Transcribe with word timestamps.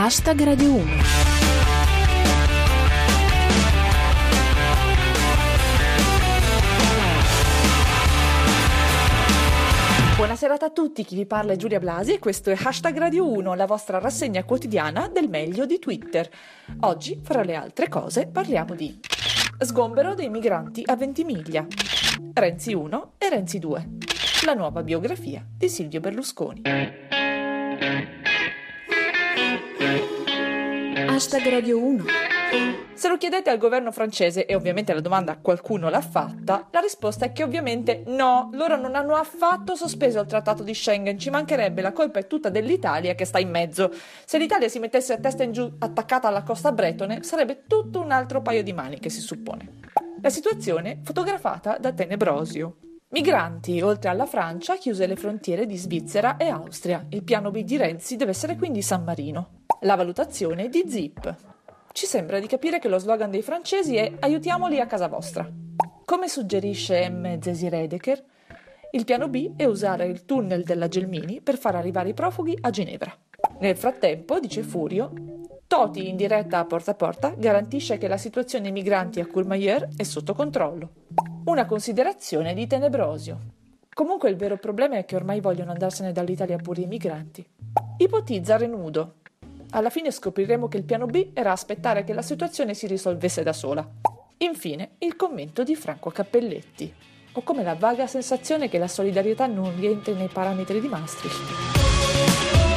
Hashtag 0.00 0.44
Radio 0.44 0.74
1. 0.74 0.84
Buonasera 10.14 10.54
a 10.54 10.70
tutti, 10.70 11.02
chi 11.02 11.16
vi 11.16 11.26
parla 11.26 11.54
è 11.54 11.56
Giulia 11.56 11.80
Blasi 11.80 12.12
e 12.12 12.20
questo 12.20 12.50
è 12.50 12.56
Hashtag 12.56 12.96
Radio 12.96 13.28
1, 13.28 13.54
la 13.54 13.66
vostra 13.66 13.98
rassegna 13.98 14.44
quotidiana 14.44 15.08
del 15.08 15.28
meglio 15.28 15.66
di 15.66 15.80
Twitter. 15.80 16.30
Oggi, 16.82 17.18
fra 17.20 17.42
le 17.42 17.56
altre 17.56 17.88
cose, 17.88 18.28
parliamo 18.28 18.76
di 18.76 19.00
sgombero 19.58 20.14
dei 20.14 20.28
migranti 20.28 20.84
a 20.86 20.94
Ventimiglia, 20.94 21.66
Renzi 22.34 22.72
1 22.72 23.14
e 23.18 23.28
Renzi 23.30 23.58
2, 23.58 23.88
la 24.46 24.54
nuova 24.54 24.84
biografia 24.84 25.44
di 25.56 25.68
Silvio 25.68 25.98
Berlusconi. 25.98 26.62
Hashtag 31.18 31.48
Radio 31.48 31.82
1. 31.82 32.04
Se 32.94 33.08
lo 33.08 33.16
chiedete 33.16 33.50
al 33.50 33.58
governo 33.58 33.90
francese, 33.90 34.46
e 34.46 34.54
ovviamente 34.54 34.94
la 34.94 35.00
domanda 35.00 35.36
qualcuno 35.36 35.88
l'ha 35.88 36.00
fatta, 36.00 36.68
la 36.70 36.78
risposta 36.78 37.24
è 37.24 37.32
che 37.32 37.42
ovviamente 37.42 38.04
no, 38.06 38.50
loro 38.52 38.76
non 38.76 38.94
hanno 38.94 39.16
affatto 39.16 39.74
sospeso 39.74 40.20
il 40.20 40.28
trattato 40.28 40.62
di 40.62 40.72
Schengen, 40.72 41.18
ci 41.18 41.30
mancherebbe, 41.30 41.82
la 41.82 41.90
colpa 41.90 42.20
è 42.20 42.28
tutta 42.28 42.50
dell'Italia 42.50 43.16
che 43.16 43.24
sta 43.24 43.40
in 43.40 43.50
mezzo. 43.50 43.90
Se 44.24 44.38
l'Italia 44.38 44.68
si 44.68 44.78
mettesse 44.78 45.12
a 45.12 45.18
testa 45.18 45.42
in 45.42 45.50
giù 45.50 45.68
attaccata 45.80 46.28
alla 46.28 46.44
costa 46.44 46.70
bretone, 46.70 47.24
sarebbe 47.24 47.64
tutto 47.66 48.00
un 48.00 48.12
altro 48.12 48.40
paio 48.40 48.62
di 48.62 48.72
maniche, 48.72 49.08
si 49.08 49.20
suppone. 49.20 49.80
La 50.22 50.30
situazione 50.30 51.00
fotografata 51.02 51.78
da 51.78 51.92
Tenebrosio. 51.92 52.76
Migranti, 53.08 53.80
oltre 53.80 54.10
alla 54.10 54.26
Francia, 54.26 54.76
chiuse 54.76 55.08
le 55.08 55.16
frontiere 55.16 55.66
di 55.66 55.76
Svizzera 55.76 56.36
e 56.36 56.46
Austria. 56.46 57.04
Il 57.08 57.24
piano 57.24 57.50
B 57.50 57.64
di 57.64 57.76
Renzi 57.76 58.14
deve 58.14 58.30
essere 58.30 58.54
quindi 58.54 58.82
San 58.82 59.02
Marino. 59.02 59.57
La 59.82 59.94
valutazione 59.94 60.68
di 60.68 60.84
Zip. 60.88 61.36
Ci 61.92 62.06
sembra 62.06 62.40
di 62.40 62.48
capire 62.48 62.80
che 62.80 62.88
lo 62.88 62.98
slogan 62.98 63.30
dei 63.30 63.42
francesi 63.42 63.94
è 63.94 64.12
aiutiamoli 64.18 64.80
a 64.80 64.86
casa 64.86 65.06
vostra. 65.06 65.48
Come 66.04 66.26
suggerisce 66.26 67.08
M. 67.08 67.38
Zesi 67.40 67.68
Redeker, 67.68 68.24
il 68.90 69.04
piano 69.04 69.28
B 69.28 69.52
è 69.54 69.66
usare 69.66 70.06
il 70.06 70.24
tunnel 70.24 70.64
della 70.64 70.88
Gelmini 70.88 71.40
per 71.40 71.58
far 71.58 71.76
arrivare 71.76 72.08
i 72.08 72.14
profughi 72.14 72.58
a 72.60 72.70
Ginevra. 72.70 73.16
Nel 73.60 73.76
frattempo, 73.76 74.40
dice 74.40 74.62
Furio, 74.62 75.12
Toti 75.68 76.08
in 76.08 76.16
diretta 76.16 76.58
a 76.58 76.64
porta 76.64 76.90
a 76.90 76.94
porta 76.94 77.34
garantisce 77.36 77.98
che 77.98 78.08
la 78.08 78.16
situazione 78.16 78.72
migranti 78.72 79.20
a 79.20 79.26
Courmayeur 79.26 79.90
è 79.96 80.02
sotto 80.02 80.34
controllo. 80.34 80.90
Una 81.44 81.66
considerazione 81.66 82.52
di 82.52 82.66
Tenebrosio. 82.66 83.38
Comunque 83.92 84.28
il 84.28 84.36
vero 84.36 84.56
problema 84.56 84.96
è 84.96 85.04
che 85.04 85.14
ormai 85.14 85.40
vogliono 85.40 85.70
andarsene 85.70 86.10
dall'Italia 86.10 86.56
pure 86.56 86.82
i 86.82 86.86
migranti. 86.86 87.46
Ipotizza 87.98 88.56
Renudo, 88.56 89.16
alla 89.70 89.90
fine 89.90 90.10
scopriremo 90.10 90.68
che 90.68 90.76
il 90.76 90.84
piano 90.84 91.06
B 91.06 91.28
era 91.34 91.52
aspettare 91.52 92.04
che 92.04 92.14
la 92.14 92.22
situazione 92.22 92.74
si 92.74 92.86
risolvesse 92.86 93.42
da 93.42 93.52
sola. 93.52 93.86
Infine, 94.38 94.90
il 94.98 95.16
commento 95.16 95.62
di 95.62 95.74
Franco 95.74 96.10
Cappelletti. 96.10 96.94
Ho 97.32 97.42
come 97.42 97.62
la 97.62 97.74
vaga 97.74 98.06
sensazione 98.06 98.68
che 98.68 98.78
la 98.78 98.88
solidarietà 98.88 99.46
non 99.46 99.76
rientri 99.76 100.14
nei 100.14 100.28
parametri 100.28 100.80
di 100.80 100.88
Maastricht. 100.88 102.67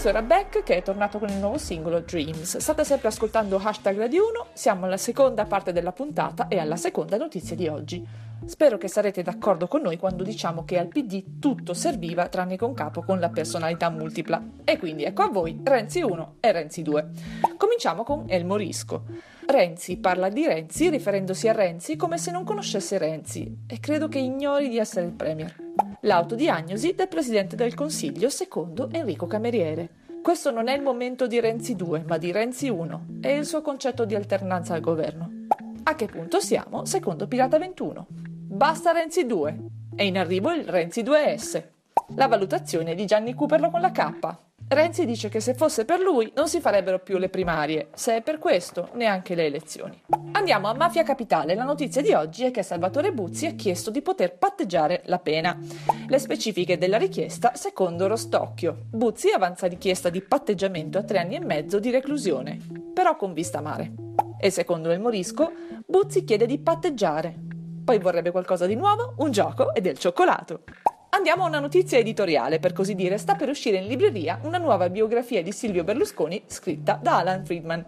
Questo 0.00 0.18
era 0.18 0.26
Beck 0.26 0.62
che 0.62 0.76
è 0.78 0.82
tornato 0.82 1.18
con 1.18 1.28
il 1.28 1.36
nuovo 1.36 1.58
singolo 1.58 2.00
Dreams. 2.00 2.56
State 2.56 2.84
sempre 2.84 3.08
ascoltando 3.08 3.60
Hashtag 3.62 3.98
Radio 3.98 4.28
1, 4.30 4.46
siamo 4.54 4.86
alla 4.86 4.96
seconda 4.96 5.44
parte 5.44 5.72
della 5.72 5.92
puntata 5.92 6.48
e 6.48 6.58
alla 6.58 6.76
seconda 6.76 7.18
notizia 7.18 7.54
di 7.54 7.68
oggi. 7.68 8.02
Spero 8.46 8.78
che 8.78 8.88
sarete 8.88 9.22
d'accordo 9.22 9.66
con 9.68 9.82
noi 9.82 9.98
quando 9.98 10.22
diciamo 10.22 10.64
che 10.64 10.78
al 10.78 10.88
PD 10.88 11.38
tutto 11.38 11.74
serviva 11.74 12.28
tranne 12.28 12.56
un 12.60 12.72
capo 12.72 13.02
con 13.02 13.20
la 13.20 13.28
personalità 13.28 13.90
multipla. 13.90 14.42
E 14.64 14.78
quindi 14.78 15.04
ecco 15.04 15.20
a 15.20 15.28
voi 15.28 15.60
Renzi 15.62 16.00
1 16.00 16.36
e 16.40 16.50
Renzi 16.50 16.80
2. 16.80 17.08
Cominciamo 17.58 18.02
con 18.02 18.24
El 18.26 18.46
Morisco. 18.46 19.04
Renzi 19.50 19.96
parla 19.98 20.28
di 20.28 20.46
Renzi 20.46 20.88
riferendosi 20.88 21.48
a 21.48 21.52
Renzi 21.52 21.96
come 21.96 22.18
se 22.18 22.30
non 22.30 22.44
conoscesse 22.44 22.98
Renzi 22.98 23.64
e 23.66 23.80
credo 23.80 24.06
che 24.06 24.18
ignori 24.18 24.68
di 24.68 24.78
essere 24.78 25.06
il 25.06 25.12
Premier. 25.12 25.54
L'autodiagnosi 26.02 26.94
del 26.94 27.08
Presidente 27.08 27.56
del 27.56 27.74
Consiglio 27.74 28.30
secondo 28.30 28.88
Enrico 28.92 29.26
Cameriere. 29.26 29.88
Questo 30.22 30.52
non 30.52 30.68
è 30.68 30.76
il 30.76 30.82
momento 30.82 31.26
di 31.26 31.40
Renzi 31.40 31.74
2, 31.74 32.04
ma 32.06 32.16
di 32.16 32.30
Renzi 32.30 32.68
1 32.68 33.06
e 33.22 33.36
il 33.36 33.44
suo 33.44 33.60
concetto 33.60 34.04
di 34.04 34.14
alternanza 34.14 34.74
al 34.74 34.80
governo. 34.80 35.46
A 35.82 35.94
che 35.96 36.06
punto 36.06 36.38
siamo 36.38 36.84
secondo 36.84 37.26
Pirata 37.26 37.58
21? 37.58 38.06
Basta 38.08 38.92
Renzi 38.92 39.26
2 39.26 39.58
e 39.96 40.06
in 40.06 40.16
arrivo 40.16 40.52
il 40.52 40.64
Renzi 40.64 41.02
2S. 41.02 41.64
La 42.14 42.28
valutazione 42.28 42.94
di 42.94 43.04
Gianni 43.04 43.34
Cuperlo 43.34 43.70
con 43.70 43.80
la 43.80 43.90
K. 43.90 44.49
Renzi 44.72 45.04
dice 45.04 45.28
che 45.28 45.40
se 45.40 45.54
fosse 45.54 45.84
per 45.84 45.98
lui 45.98 46.30
non 46.36 46.46
si 46.46 46.60
farebbero 46.60 47.00
più 47.00 47.18
le 47.18 47.28
primarie, 47.28 47.88
se 47.92 48.18
è 48.18 48.22
per 48.22 48.38
questo 48.38 48.90
neanche 48.92 49.34
le 49.34 49.46
elezioni. 49.46 50.00
Andiamo 50.30 50.68
a 50.68 50.74
Mafia 50.74 51.02
Capitale, 51.02 51.56
la 51.56 51.64
notizia 51.64 52.00
di 52.00 52.12
oggi 52.12 52.44
è 52.44 52.52
che 52.52 52.62
Salvatore 52.62 53.12
Buzzi 53.12 53.46
ha 53.46 53.54
chiesto 53.54 53.90
di 53.90 54.00
poter 54.00 54.38
patteggiare 54.38 55.02
la 55.06 55.18
pena. 55.18 55.58
Le 56.06 56.18
specifiche 56.20 56.78
della 56.78 56.98
richiesta 56.98 57.56
secondo 57.56 58.06
Rostocchio. 58.06 58.84
Buzzi 58.90 59.30
avanza 59.30 59.66
richiesta 59.66 60.08
di 60.08 60.20
patteggiamento 60.20 60.98
a 60.98 61.02
tre 61.02 61.18
anni 61.18 61.34
e 61.34 61.44
mezzo 61.44 61.80
di 61.80 61.90
reclusione, 61.90 62.58
però 62.94 63.16
con 63.16 63.32
vista 63.32 63.60
mare. 63.60 63.92
E 64.38 64.50
secondo 64.50 64.92
il 64.92 65.00
Morisco, 65.00 65.50
Buzzi 65.84 66.22
chiede 66.22 66.46
di 66.46 66.60
patteggiare. 66.60 67.34
Poi 67.84 67.98
vorrebbe 67.98 68.30
qualcosa 68.30 68.66
di 68.66 68.76
nuovo, 68.76 69.14
un 69.16 69.32
gioco 69.32 69.74
e 69.74 69.80
del 69.80 69.98
cioccolato. 69.98 70.62
Andiamo 71.12 71.42
a 71.42 71.48
una 71.48 71.58
notizia 71.58 71.98
editoriale, 71.98 72.60
per 72.60 72.72
così 72.72 72.94
dire, 72.94 73.18
sta 73.18 73.34
per 73.34 73.48
uscire 73.48 73.78
in 73.78 73.88
libreria 73.88 74.38
una 74.44 74.58
nuova 74.58 74.88
biografia 74.88 75.42
di 75.42 75.50
Silvio 75.50 75.82
Berlusconi 75.82 76.44
scritta 76.46 76.98
da 77.02 77.18
Alan 77.18 77.44
Friedman. 77.44 77.84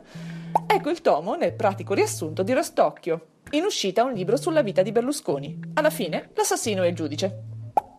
Ecco 0.66 0.90
il 0.90 1.00
tomo 1.00 1.36
nel 1.36 1.54
pratico 1.54 1.94
riassunto 1.94 2.42
di 2.42 2.52
Rostocchio. 2.52 3.26
In 3.52 3.62
uscita 3.62 4.02
un 4.02 4.12
libro 4.12 4.36
sulla 4.36 4.62
vita 4.62 4.82
di 4.82 4.90
Berlusconi. 4.90 5.56
Alla 5.74 5.90
fine, 5.90 6.30
l'assassino 6.34 6.82
e 6.82 6.88
il 6.88 6.96
giudice. 6.96 7.42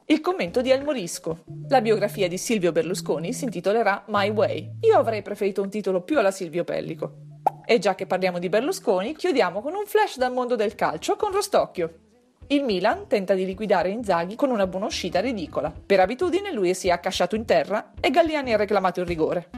Il 0.08 0.20
commento 0.20 0.62
di 0.62 0.72
El 0.72 0.84
Morisco. 0.84 1.46
La 1.70 1.80
biografia 1.80 2.28
di 2.28 2.38
Silvio 2.38 2.74
Berlusconi 2.74 3.32
si 3.32 3.46
intitolerà 3.46 4.04
My 4.08 4.30
Way. 4.30 4.80
Io 4.82 4.98
avrei 4.98 5.22
preferito 5.22 5.62
un 5.62 5.70
titolo 5.70 6.02
più 6.02 6.20
alla 6.20 6.32
Silvio 6.32 6.66
Pellico. 6.66 7.14
E 7.66 7.80
già 7.80 7.96
che 7.96 8.06
parliamo 8.06 8.40
di 8.40 8.50
Berlusconi, 8.50 9.16
chiudiamo 9.16 9.62
con 9.62 9.74
un 9.74 9.86
flash 9.86 10.18
dal 10.18 10.34
mondo 10.34 10.58
del 10.58 10.76
calcio 10.76 11.16
con 11.16 11.32
Rostocchio. 11.32 11.94
Il 12.54 12.64
Milan 12.64 13.08
tenta 13.08 13.34
di 13.34 13.48
liquidare 13.48 13.90
Inzaghi 13.90 14.36
con 14.36 14.52
una 14.52 14.68
buona 14.68 14.86
uscita 14.86 15.20
ridicola. 15.20 15.74
Per 15.84 16.00
abitudine 16.00 16.54
lui 16.54 16.76
si 16.76 16.88
è 16.88 16.92
accasciato 16.92 17.36
in 17.36 17.46
terra 17.46 17.94
e 18.00 18.12
Galliani 18.12 18.54
ha 18.54 18.58
reclamato 18.58 19.00
il 19.00 19.08
rigore. 19.08 19.50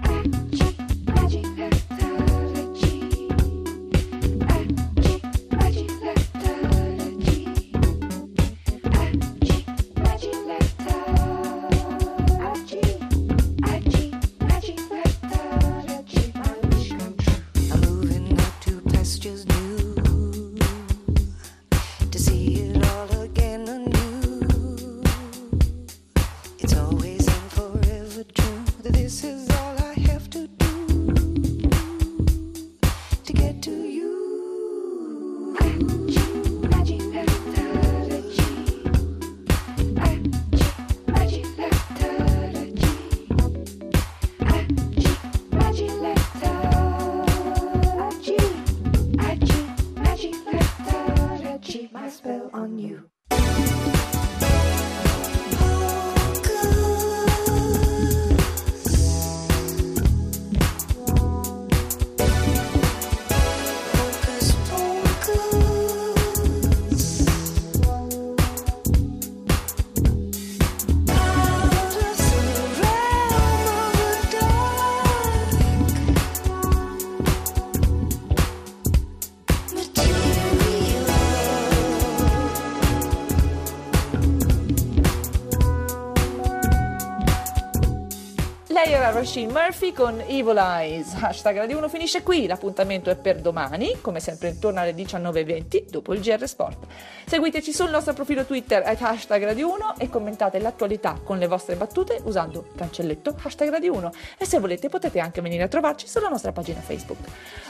My 51.91 52.09
spell 52.09 52.49
on 52.53 52.77
you. 52.79 53.94
Era 89.05 89.19
Rasheen 89.19 89.51
Murphy 89.51 89.91
con 89.93 90.19
Evil 90.21 90.57
Eyes. 90.57 91.13
Hashtag 91.19 91.57
Radio 91.57 91.77
1 91.77 91.89
finisce 91.89 92.23
qui. 92.23 92.47
L'appuntamento 92.47 93.11
è 93.11 93.15
per 93.15 93.39
domani, 93.39 94.01
come 94.01 94.19
sempre 94.19 94.49
intorno 94.49 94.79
alle 94.79 94.95
19.20 94.95 95.89
dopo 95.91 96.11
il 96.15 96.21
GR 96.21 96.47
Sport. 96.47 96.87
Seguiteci 97.25 97.71
sul 97.71 97.91
nostro 97.91 98.13
profilo 98.13 98.45
Twitter 98.45 98.81
at 98.83 98.99
hashtag 98.99 99.43
Radio 99.43 99.71
1 99.73 99.95
e 99.99 100.09
commentate 100.09 100.57
l'attualità 100.57 101.19
con 101.23 101.37
le 101.37 101.45
vostre 101.45 101.75
battute 101.75 102.19
usando 102.23 102.65
il 102.71 102.75
cancelletto 102.75 103.35
hashtag 103.43 103.69
Radio 103.69 103.93
1. 103.93 104.11
E 104.39 104.45
se 104.45 104.59
volete 104.59 104.89
potete 104.89 105.19
anche 105.19 105.39
venire 105.39 105.61
a 105.61 105.67
trovarci 105.67 106.07
sulla 106.07 106.29
nostra 106.29 106.51
pagina 106.51 106.79
Facebook. 106.79 107.19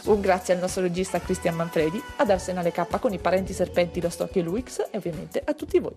Un 0.06 0.22
grazie 0.22 0.54
al 0.54 0.62
nostro 0.62 0.84
regista 0.84 1.20
Cristian 1.20 1.56
Manfredi, 1.56 2.02
ad 2.16 2.30
Arsenale 2.30 2.72
K 2.72 2.98
con 2.98 3.12
i 3.12 3.20
parenti 3.20 3.52
serpenti 3.52 4.00
Lo 4.00 4.10
Stocchio 4.10 4.40
e 4.40 4.44
Luix 4.46 4.88
e 4.90 4.98
ovviamente 4.98 5.42
a 5.44 5.54
tutti 5.54 5.80
voi. 5.80 5.96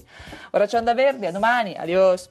Ora 0.51 0.67
c'è 0.67 0.79
Onda 0.79 0.95
Verde, 0.95 1.29
a 1.29 1.31
domani, 1.31 1.77
adios! 1.77 2.27